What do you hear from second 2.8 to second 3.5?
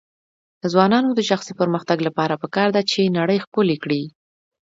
چې نړۍ